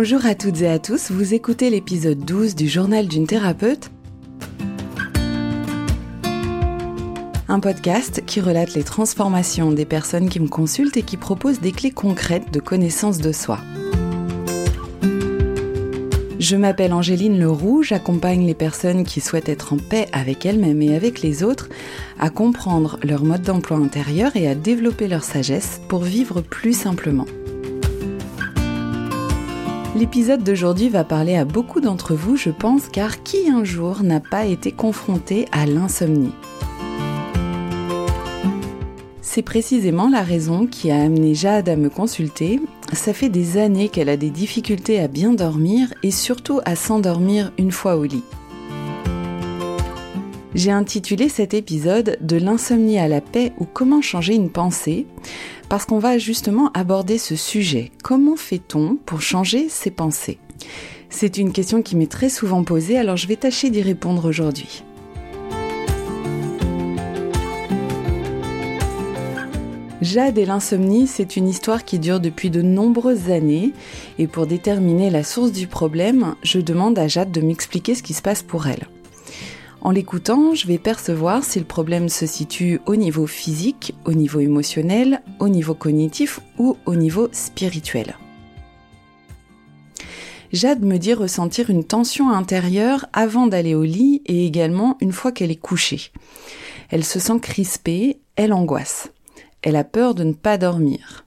[0.00, 3.90] Bonjour à toutes et à tous, vous écoutez l'épisode 12 du journal d'une thérapeute,
[7.48, 11.72] un podcast qui relate les transformations des personnes qui me consultent et qui propose des
[11.72, 13.58] clés concrètes de connaissance de soi.
[16.38, 20.94] Je m'appelle Angéline Leroux, j'accompagne les personnes qui souhaitent être en paix avec elles-mêmes et
[20.94, 21.68] avec les autres,
[22.20, 27.26] à comprendre leur mode d'emploi intérieur et à développer leur sagesse pour vivre plus simplement.
[29.98, 34.20] L'épisode d'aujourd'hui va parler à beaucoup d'entre vous, je pense, car qui un jour n'a
[34.20, 36.30] pas été confronté à l'insomnie?
[39.22, 42.60] C'est précisément la raison qui a amené Jade à me consulter.
[42.92, 47.50] Ça fait des années qu'elle a des difficultés à bien dormir et surtout à s'endormir
[47.58, 48.22] une fois au lit.
[50.54, 55.06] J'ai intitulé cet épisode De l'insomnie à la paix ou comment changer une pensée
[55.68, 57.90] parce qu'on va justement aborder ce sujet.
[58.02, 60.38] Comment fait-on pour changer ses pensées?
[61.10, 64.82] C'est une question qui m'est très souvent posée, alors je vais tâcher d'y répondre aujourd'hui.
[70.00, 73.72] Jade et l'insomnie, c'est une histoire qui dure depuis de nombreuses années,
[74.18, 78.14] et pour déterminer la source du problème, je demande à Jade de m'expliquer ce qui
[78.14, 78.86] se passe pour elle.
[79.80, 84.40] En l'écoutant, je vais percevoir si le problème se situe au niveau physique, au niveau
[84.40, 88.16] émotionnel, au niveau cognitif ou au niveau spirituel.
[90.52, 95.30] Jade me dit ressentir une tension intérieure avant d'aller au lit et également une fois
[95.30, 96.10] qu'elle est couchée.
[96.90, 99.12] Elle se sent crispée, elle angoisse.
[99.62, 101.26] Elle a peur de ne pas dormir.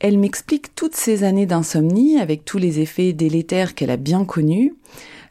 [0.00, 4.74] Elle m'explique toutes ces années d'insomnie avec tous les effets délétères qu'elle a bien connus,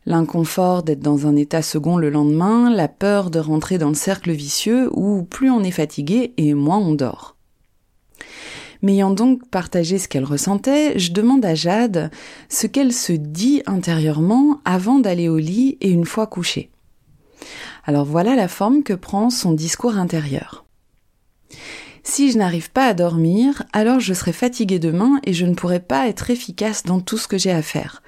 [0.06, 4.31] l'inconfort d'être dans un état second le lendemain, la peur de rentrer dans le cercle
[4.31, 7.36] vicieux où plus on est fatigué et moins on dort.
[8.81, 12.11] M'ayant donc partagé ce qu'elle ressentait, je demande à Jade
[12.49, 16.70] ce qu'elle se dit intérieurement avant d'aller au lit et une fois couchée.
[17.86, 20.66] Alors voilà la forme que prend son discours intérieur.
[22.08, 25.80] Si je n'arrive pas à dormir, alors je serai fatiguée demain et je ne pourrai
[25.80, 28.04] pas être efficace dans tout ce que j'ai à faire.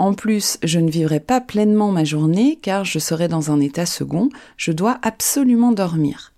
[0.00, 3.84] En plus, je ne vivrai pas pleinement ma journée car je serai dans un état
[3.84, 6.32] second, je dois absolument dormir.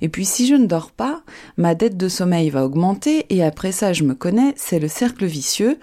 [0.00, 1.22] Et puis si je ne dors pas,
[1.58, 5.26] ma dette de sommeil va augmenter et après ça je me connais, c'est le cercle
[5.26, 5.78] vicieux,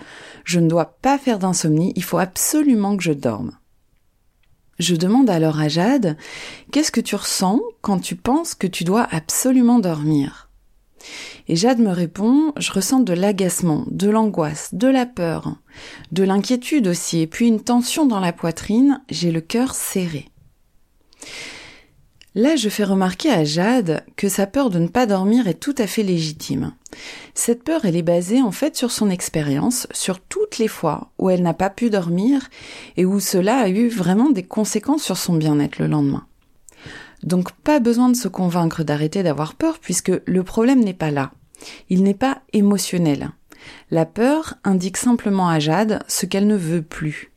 [0.46, 3.52] je ne dois pas faire d'insomnie, il faut absolument que je dorme.
[4.80, 6.18] Je demande alors à Jade,
[6.72, 10.50] qu'est-ce que tu ressens quand tu penses que tu dois absolument dormir?
[11.48, 15.56] Et Jade me répond, je ressens de l'agacement, de l'angoisse, de la peur,
[16.12, 20.28] de l'inquiétude aussi, et puis une tension dans la poitrine, j'ai le cœur serré.
[22.34, 25.76] Là, je fais remarquer à Jade que sa peur de ne pas dormir est tout
[25.78, 26.74] à fait légitime.
[27.34, 31.30] Cette peur, elle est basée en fait sur son expérience, sur toutes les fois où
[31.30, 32.50] elle n'a pas pu dormir
[32.96, 36.26] et où cela a eu vraiment des conséquences sur son bien-être le lendemain.
[37.24, 41.32] Donc pas besoin de se convaincre d'arrêter d'avoir peur puisque le problème n'est pas là.
[41.90, 43.32] Il n'est pas émotionnel.
[43.92, 47.32] La peur indique simplement à Jade ce qu'elle ne veut plus.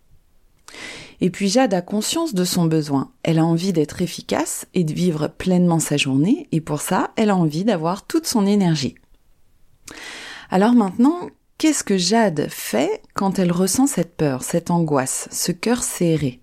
[1.20, 3.12] Et puis Jade a conscience de son besoin.
[3.22, 7.30] Elle a envie d'être efficace et de vivre pleinement sa journée, et pour ça, elle
[7.30, 8.96] a envie d'avoir toute son énergie.
[10.50, 11.28] Alors maintenant,
[11.58, 16.40] qu'est-ce que Jade fait quand elle ressent cette peur, cette angoisse, ce cœur serré?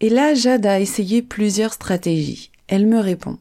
[0.00, 2.50] Et là, Jade a essayé plusieurs stratégies.
[2.68, 3.38] Elle me répond.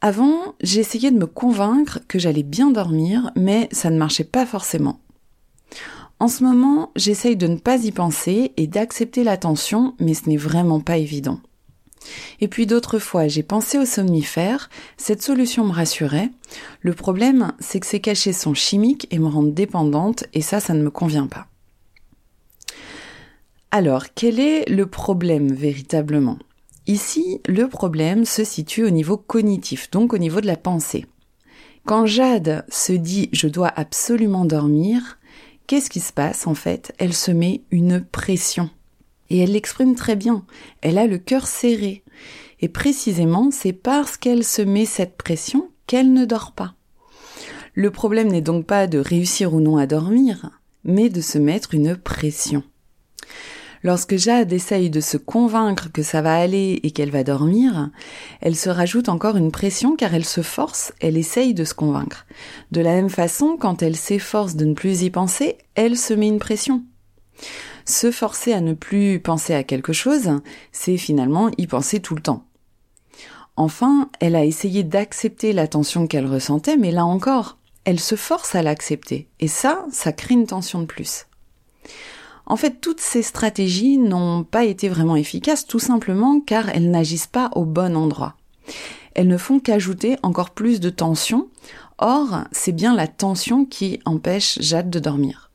[0.00, 4.98] Avant, j'essayais de me convaincre que j'allais bien dormir, mais ça ne marchait pas forcément.
[6.18, 10.36] En ce moment, j'essaye de ne pas y penser et d'accepter l'attention, mais ce n'est
[10.36, 11.40] vraiment pas évident.
[12.40, 16.30] Et puis d'autres fois, j'ai pensé au somnifère, cette solution me rassurait.
[16.80, 20.74] Le problème, c'est que ces cachets sont chimiques et me rendent dépendante, et ça, ça
[20.74, 21.46] ne me convient pas.
[23.74, 26.38] Alors, quel est le problème véritablement?
[26.86, 31.06] Ici, le problème se situe au niveau cognitif, donc au niveau de la pensée.
[31.86, 35.18] Quand Jade se dit je dois absolument dormir,
[35.66, 36.92] qu'est-ce qui se passe en fait?
[36.98, 38.68] Elle se met une pression.
[39.30, 40.44] Et elle l'exprime très bien.
[40.82, 42.04] Elle a le cœur serré.
[42.60, 46.74] Et précisément, c'est parce qu'elle se met cette pression qu'elle ne dort pas.
[47.72, 50.50] Le problème n'est donc pas de réussir ou non à dormir,
[50.84, 52.64] mais de se mettre une pression.
[53.84, 57.90] Lorsque Jade essaye de se convaincre que ça va aller et qu'elle va dormir,
[58.40, 62.26] elle se rajoute encore une pression car elle se force, elle essaye de se convaincre.
[62.70, 66.28] De la même façon, quand elle s'efforce de ne plus y penser, elle se met
[66.28, 66.84] une pression.
[67.84, 70.30] Se forcer à ne plus penser à quelque chose,
[70.70, 72.44] c'est finalement y penser tout le temps.
[73.56, 78.54] Enfin, elle a essayé d'accepter la tension qu'elle ressentait, mais là encore, elle se force
[78.54, 79.28] à l'accepter.
[79.40, 81.26] Et ça, ça crée une tension de plus.
[82.46, 87.26] En fait, toutes ces stratégies n'ont pas été vraiment efficaces, tout simplement car elles n'agissent
[87.26, 88.36] pas au bon endroit.
[89.14, 91.48] Elles ne font qu'ajouter encore plus de tension.
[91.98, 95.50] Or, c'est bien la tension qui empêche Jade de dormir.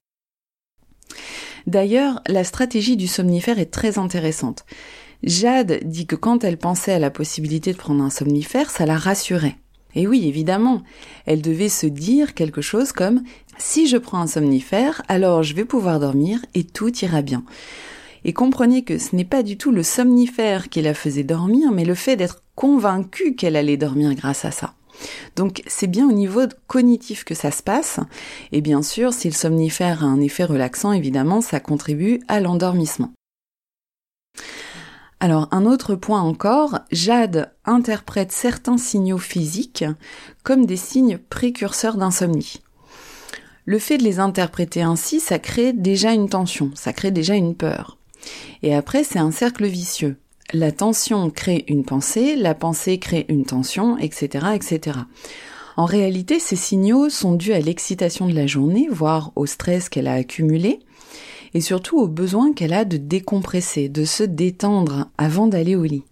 [1.66, 4.66] D'ailleurs, la stratégie du somnifère est très intéressante.
[5.24, 8.98] Jade dit que quand elle pensait à la possibilité de prendre un somnifère, ça la
[8.98, 9.58] rassurait.
[9.98, 10.84] Et oui, évidemment,
[11.26, 13.24] elle devait se dire quelque chose comme
[13.58, 17.44] si je prends un somnifère, alors je vais pouvoir dormir et tout ira bien.
[18.24, 21.84] Et comprenez que ce n'est pas du tout le somnifère qui la faisait dormir, mais
[21.84, 24.76] le fait d'être convaincue qu'elle allait dormir grâce à ça.
[25.36, 28.00] Donc c'est bien au niveau cognitif que ça se passe.
[28.52, 33.14] Et bien sûr, si le somnifère a un effet relaxant, évidemment, ça contribue à l'endormissement.
[35.20, 39.86] Alors un autre point encore, Jade interprète certains signaux physiques
[40.44, 42.62] comme des signes précurseurs d'insomnie.
[43.66, 47.56] Le fait de les interpréter ainsi, ça crée déjà une tension, ça crée déjà une
[47.56, 47.98] peur.
[48.64, 50.18] Et après, c'est un cercle vicieux.
[50.54, 55.00] La tension crée une pensée, la pensée crée une tension, etc., etc.
[55.76, 60.08] En réalité, ces signaux sont dus à l'excitation de la journée, voire au stress qu'elle
[60.08, 60.80] a accumulé,
[61.58, 66.04] et surtout au besoin qu'elle a de décompresser, de se détendre avant d'aller au lit.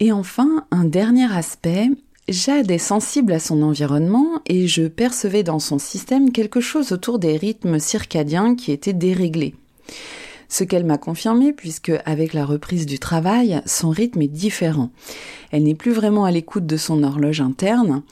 [0.00, 1.90] Et enfin, un dernier aspect,
[2.26, 7.18] Jade est sensible à son environnement et je percevais dans son système quelque chose autour
[7.18, 9.54] des rythmes circadiens qui étaient déréglés.
[10.54, 14.90] Ce qu'elle m'a confirmé puisque avec la reprise du travail, son rythme est différent.
[15.50, 18.04] Elle n'est plus vraiment à l'écoute de son horloge interne.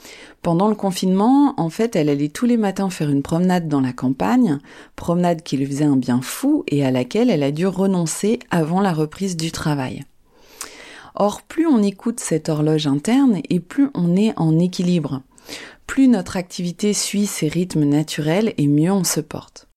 [0.43, 3.93] Pendant le confinement, en fait, elle allait tous les matins faire une promenade dans la
[3.93, 4.59] campagne,
[4.97, 8.81] promenade qui lui faisait un bien fou et à laquelle elle a dû renoncer avant
[8.81, 10.03] la reprise du travail.
[11.15, 15.23] Or, plus on écoute cette horloge interne et plus on est en équilibre.
[15.87, 19.69] Plus notre activité suit ses rythmes naturels et mieux on se porte.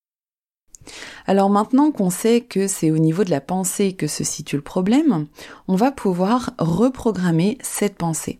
[1.26, 4.62] Alors maintenant qu'on sait que c'est au niveau de la pensée que se situe le
[4.62, 5.28] problème,
[5.68, 8.40] on va pouvoir reprogrammer cette pensée.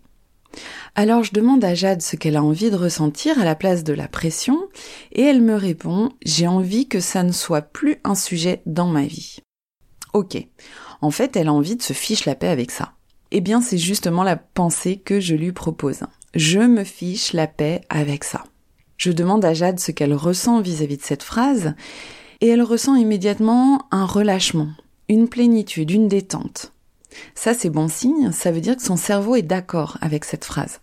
[0.96, 3.94] Alors je demande à Jade ce qu'elle a envie de ressentir à la place de
[3.94, 4.70] la pression
[5.12, 9.04] et elle me répond j'ai envie que ça ne soit plus un sujet dans ma
[9.04, 9.38] vie.
[10.14, 10.38] Ok,
[11.02, 12.94] en fait elle a envie de se fiche la paix avec ça.
[13.32, 16.02] Eh bien c'est justement la pensée que je lui propose.
[16.36, 18.44] Je me fiche la paix avec ça.
[18.98, 21.74] Je demande à Jade ce qu'elle ressent vis-à-vis -vis de cette phrase
[22.42, 24.70] et elle ressent immédiatement un relâchement,
[25.10, 26.74] une plénitude, une détente.
[27.34, 30.82] Ça, c'est bon signe, ça veut dire que son cerveau est d'accord avec cette phrase.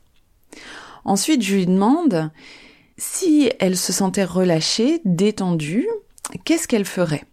[1.04, 2.30] Ensuite, je lui demande
[2.96, 5.88] si elle se sentait relâchée, détendue,
[6.44, 7.24] qu'est-ce qu'elle ferait?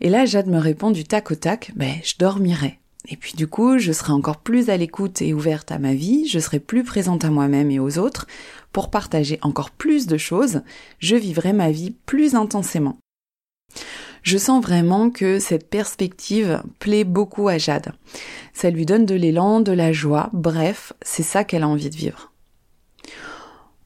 [0.00, 2.78] Et là, Jade me répond du tac au tac, ben, je dormirais.
[3.08, 6.28] Et puis du coup, je serai encore plus à l'écoute et ouverte à ma vie,
[6.28, 8.26] je serai plus présente à moi-même et aux autres
[8.72, 10.62] pour partager encore plus de choses,
[10.98, 12.98] je vivrai ma vie plus intensément.
[14.22, 17.92] Je sens vraiment que cette perspective plaît beaucoup à Jade.
[18.52, 21.96] Ça lui donne de l'élan, de la joie, bref, c'est ça qu'elle a envie de
[21.96, 22.32] vivre.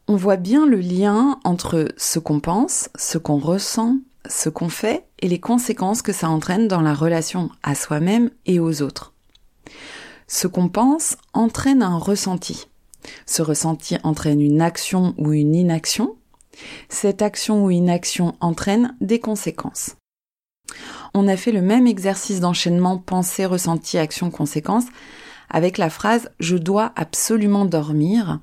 [0.08, 3.96] On voit bien le lien entre ce qu'on pense, ce qu'on ressent,
[4.28, 8.60] ce qu'on fait et les conséquences que ça entraîne dans la relation à soi-même et
[8.60, 9.14] aux autres.
[10.28, 12.68] Ce qu'on pense entraîne un ressenti.
[13.26, 16.16] Ce ressenti entraîne une action ou une inaction.
[16.88, 19.96] Cette action ou inaction entraîne des conséquences.
[21.14, 24.84] On a fait le même exercice d'enchaînement pensée, ressenti, action, conséquence
[25.48, 28.40] avec la phrase je dois absolument dormir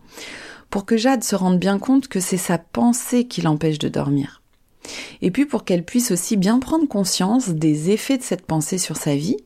[0.70, 4.42] pour que Jade se rende bien compte que c'est sa pensée qui l'empêche de dormir.
[5.22, 8.98] Et puis pour qu'elle puisse aussi bien prendre conscience des effets de cette pensée sur
[8.98, 9.38] sa vie,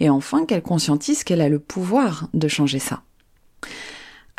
[0.00, 3.02] et enfin qu'elle conscientise qu'elle a le pouvoir de changer ça.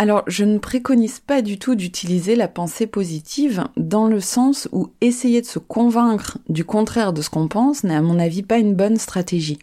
[0.02, 4.92] Alors, je ne préconise pas du tout d'utiliser la pensée positive dans le sens où
[5.02, 8.60] essayer de se convaincre du contraire de ce qu'on pense n'est à mon avis pas
[8.60, 9.60] une bonne stratégie.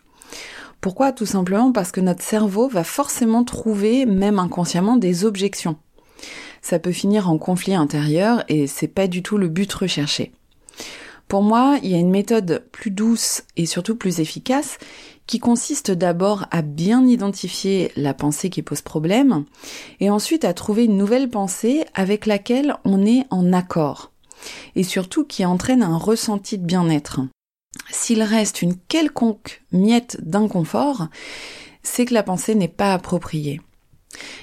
[0.83, 1.13] Pourquoi?
[1.13, 5.77] Tout simplement parce que notre cerveau va forcément trouver, même inconsciemment, des objections.
[6.61, 10.33] Ça peut finir en conflit intérieur et c'est pas du tout le but recherché.
[11.29, 14.77] Pour moi, il y a une méthode plus douce et surtout plus efficace
[15.27, 19.45] qui consiste d'abord à bien identifier la pensée qui pose problème
[20.01, 24.13] et ensuite à trouver une nouvelle pensée avec laquelle on est en accord
[24.75, 27.21] et surtout qui entraîne un ressenti de bien-être.
[27.91, 31.09] S'il reste une quelconque miette d'inconfort,
[31.83, 33.61] c'est que la pensée n'est pas appropriée.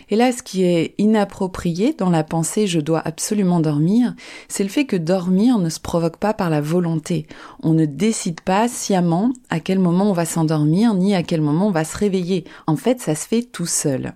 [0.09, 4.15] Et là, ce qui est inapproprié dans la pensée je dois absolument dormir,
[4.47, 7.27] c'est le fait que dormir ne se provoque pas par la volonté.
[7.61, 11.67] On ne décide pas sciemment à quel moment on va s'endormir, ni à quel moment
[11.67, 12.45] on va se réveiller.
[12.67, 14.13] En fait, ça se fait tout seul.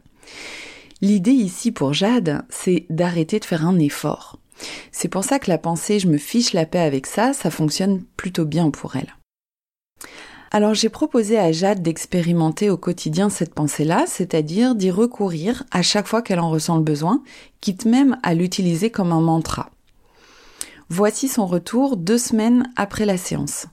[1.02, 4.40] L'idée ici pour Jade, c'est d'arrêter de faire un effort.
[4.92, 8.04] C'est pour ça que la pensée je me fiche la paix avec ça, ça fonctionne
[8.18, 9.16] plutôt bien pour elle.
[10.50, 16.08] Alors j'ai proposé à Jade d'expérimenter au quotidien cette pensée-là, c'est-à-dire d'y recourir à chaque
[16.08, 17.22] fois qu'elle en ressent le besoin,
[17.60, 19.70] quitte même à l'utiliser comme un mantra.
[20.90, 23.68] Voici son retour deux semaines après la séance.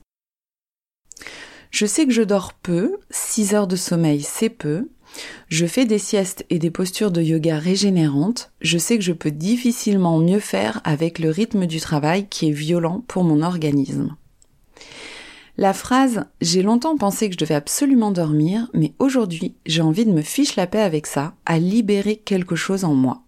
[1.71, 4.89] Je sais que je dors peu, 6 heures de sommeil c'est peu,
[5.47, 9.31] je fais des siestes et des postures de yoga régénérantes, je sais que je peux
[9.31, 14.15] difficilement mieux faire avec le rythme du travail qui est violent pour mon organisme.
[15.57, 20.11] La phrase J'ai longtemps pensé que je devais absolument dormir, mais aujourd'hui j'ai envie de
[20.11, 23.21] me fiche la paix avec ça, à libérer quelque chose en moi.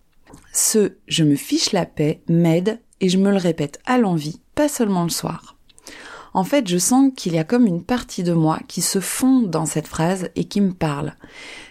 [0.52, 4.68] Ce Je me fiche la paix m'aide et je me le répète à l'envie, pas
[4.68, 5.56] seulement le soir.
[6.34, 9.42] En fait, je sens qu'il y a comme une partie de moi qui se fond
[9.42, 11.14] dans cette phrase et qui me parle.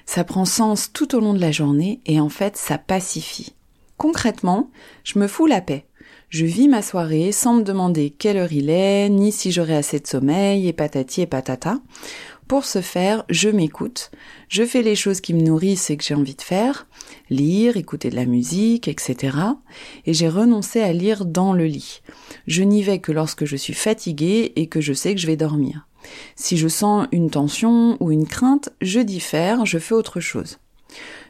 [0.07, 3.55] Ça prend sens tout au long de la journée et en fait, ça pacifie.
[3.99, 4.71] Concrètement,
[5.05, 5.87] je me fous la paix.
[6.39, 10.01] Je vis ma soirée sans me demander quelle heure il est, ni si j'aurai assez
[10.01, 11.79] de sommeil, et patati et patata.
[12.47, 14.11] Pour ce faire, je m'écoute,
[14.51, 16.89] je fais les choses qui me nourrissent et que j'ai envie de faire,
[17.31, 19.35] lire, écouter de la musique, etc.
[20.05, 22.03] Et j'ai renoncé à lire dans le lit.
[22.47, 25.39] Je n'y vais que lorsque je suis fatiguée et que je sais que je vais
[25.39, 25.89] dormir.
[26.35, 30.59] Si je sens une tension ou une crainte, je diffère, je fais autre chose.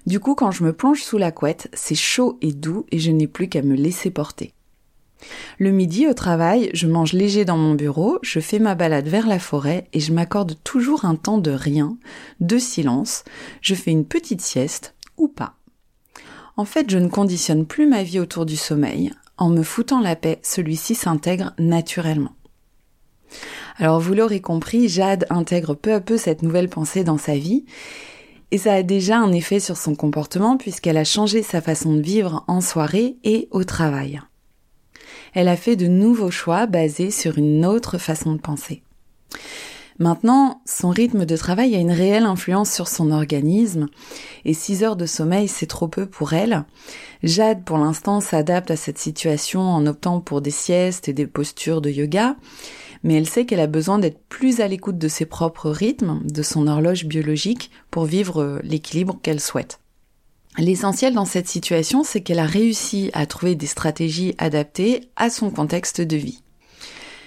[0.05, 3.13] Du coup, quand je me plonge sous la couette, c'est chaud et doux et je
[3.13, 4.53] n'ai plus qu'à me laisser porter.
[5.59, 9.27] Le midi au travail, je mange léger dans mon bureau, je fais ma balade vers
[9.27, 11.97] la forêt et je m'accorde toujours un temps de rien,
[12.41, 13.25] de silence,
[13.61, 15.55] je fais une petite sieste ou pas.
[16.57, 19.13] En fait, je ne conditionne plus ma vie autour du sommeil.
[19.39, 22.33] En me foutant la paix, celui-ci s'intègre naturellement.
[23.77, 27.67] Alors vous l'aurez compris, Jade intègre peu à peu cette nouvelle pensée dans sa vie
[28.51, 32.01] et ça a déjà un effet sur son comportement puisqu'elle a changé sa façon de
[32.01, 34.21] vivre en soirée et au travail
[35.37, 38.83] elle a fait de nouveaux choix basés sur une autre façon de penser.
[39.99, 43.89] Maintenant, son rythme de travail a une réelle influence sur son organisme,
[44.47, 46.65] et 6 heures de sommeil, c'est trop peu pour elle.
[47.23, 51.83] Jade, pour l'instant, s'adapte à cette situation en optant pour des siestes et des postures
[51.83, 52.37] de yoga,
[53.03, 56.43] mais elle sait qu'elle a besoin d'être plus à l'écoute de ses propres rythmes, de
[56.43, 59.81] son horloge biologique, pour vivre l'équilibre qu'elle souhaite.
[60.59, 65.51] L'essentiel dans cette situation, c'est qu'elle a réussi à trouver des stratégies adaptées à son
[65.51, 66.43] contexte de vie.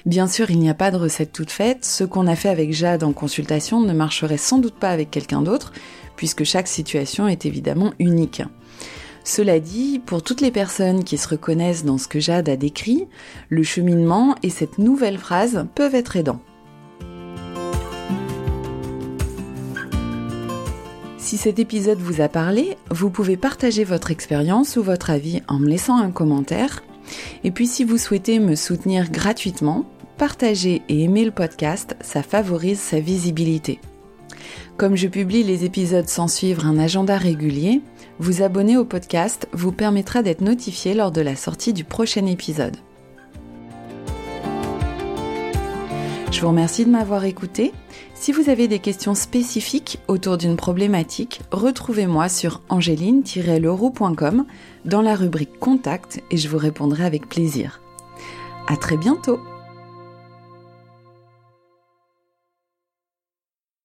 [0.06, 1.86] Bien sûr, il n'y a pas de recette toute faite.
[1.86, 5.44] Ce qu'on a fait avec Jade en consultation ne marcherait sans doute pas avec quelqu'un
[5.44, 5.74] d'autre,
[6.16, 8.42] puisque chaque situation est évidemment unique.
[9.24, 13.08] Cela dit, pour toutes les personnes qui se reconnaissent dans ce que Jade a décrit,
[13.50, 16.42] le cheminement et cette nouvelle phrase peuvent être aidants.
[21.30, 25.60] Si cet épisode vous a parlé, vous pouvez partager votre expérience ou votre avis en
[25.60, 26.82] me laissant un commentaire.
[27.44, 29.86] Et puis si vous souhaitez me soutenir gratuitement,
[30.18, 33.80] partager et aimer le podcast, ça favorise sa visibilité.
[34.76, 37.84] Comme je publie les épisodes sans suivre un agenda régulier,
[38.18, 42.78] vous abonner au podcast vous permettra d'être notifié lors de la sortie du prochain épisode.
[46.40, 47.74] Je vous remercie de m'avoir écouté
[48.16, 54.46] si vous avez des questions spécifiques autour d'une problématique, retrouvez-moi sur angéline-leroux.com
[54.86, 57.82] dans la rubrique Contact et je vous répondrai avec plaisir.
[58.70, 59.42] À très bientôt!